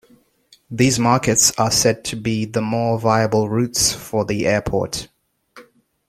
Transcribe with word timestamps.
These 0.71 0.97
markets 0.97 1.53
are 1.59 1.69
said 1.69 2.03
to 2.05 2.15
be 2.15 2.45
the 2.45 2.63
more 2.63 2.99
viable 2.99 3.47
routes 3.49 3.93
for 3.93 4.25
the 4.25 4.47
airport. 4.47 5.07